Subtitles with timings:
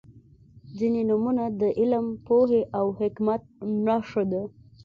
[0.77, 3.41] •ځینې نومونه د علم، پوهې او حکمت
[3.85, 4.43] نښه ده.